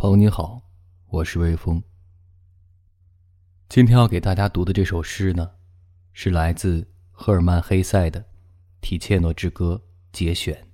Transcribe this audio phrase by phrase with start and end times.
[0.00, 0.62] 朋友你好，
[1.08, 1.82] 我是微风。
[3.68, 5.50] 今天要给大家读的这首诗呢，
[6.14, 8.18] 是来自赫尔曼·黑塞的
[8.80, 9.78] 《提切诺之歌》
[10.18, 10.66] 节选。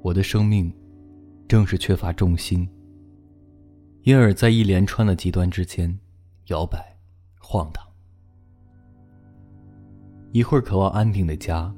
[0.00, 0.72] 我的生命
[1.48, 2.70] 正是缺乏重心。
[4.02, 5.98] 因而，在一连串的极端之间
[6.46, 6.96] 摇摆、
[7.38, 7.86] 晃荡，
[10.32, 11.74] 一会儿渴望安定的家，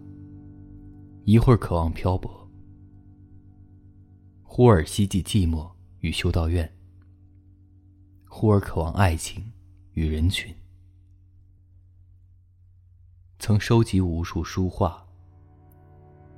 [1.24, 2.30] 一会儿渴望漂泊；
[4.44, 6.72] 忽而希冀寂寞与修道院，
[8.28, 9.52] 忽而渴望爱情
[9.94, 10.54] 与人群。
[13.40, 15.04] 曾收集无数书画，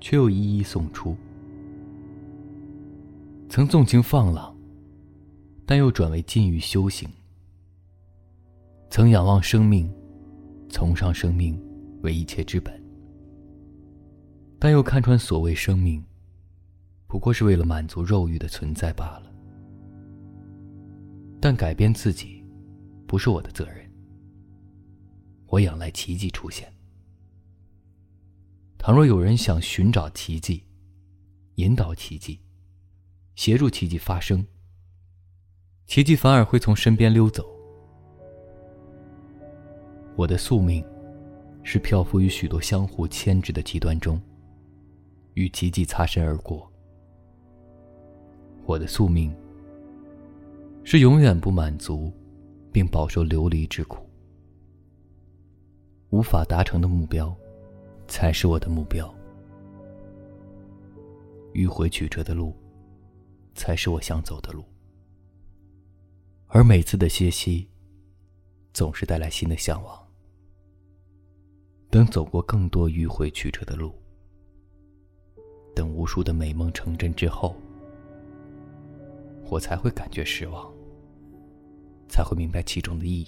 [0.00, 1.14] 却又一一送出；
[3.50, 4.53] 曾纵情放浪。
[5.66, 7.09] 但又转为禁欲修行。
[8.91, 9.92] 曾仰望生命，
[10.69, 11.61] 崇尚生命
[12.02, 12.80] 为一切之本，
[14.58, 16.05] 但又看穿所谓生命，
[17.06, 19.33] 不过是为了满足肉欲的存在罢了。
[21.41, 22.44] 但改变自己，
[23.06, 23.91] 不是我的责任。
[25.47, 26.72] 我仰赖奇迹出现。
[28.78, 30.62] 倘若有人想寻找奇迹，
[31.55, 32.41] 引导奇迹，
[33.34, 34.44] 协助奇迹发生。
[35.86, 37.44] 奇迹反而会从身边溜走。
[40.16, 40.84] 我的宿命，
[41.62, 44.20] 是漂浮于许多相互牵制的极端中，
[45.34, 46.70] 与奇迹擦身而过。
[48.64, 49.34] 我的宿命，
[50.84, 52.10] 是永远不满足，
[52.72, 53.98] 并饱受流离之苦。
[56.10, 57.34] 无法达成的目标，
[58.08, 59.12] 才是我的目标。
[61.52, 62.54] 迂回曲折的路，
[63.54, 64.64] 才是我想走的路。
[66.55, 67.69] 而每次的歇息，
[68.72, 70.06] 总是带来新的向往。
[71.91, 73.92] 等走过更多迂回曲折的路，
[75.75, 77.56] 等无数的美梦成真之后，
[79.50, 80.72] 我才会感觉失望，
[82.09, 83.26] 才会明白其中的意义。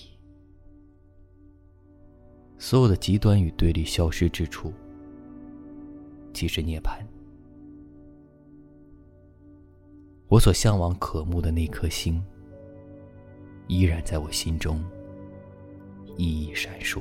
[2.58, 4.72] 所有的极端与对立消失之处，
[6.32, 7.04] 即是涅槃。
[10.28, 12.22] 我所向往、渴慕的那颗星。
[13.66, 14.84] 依然在我心中
[16.16, 17.00] 熠熠闪烁。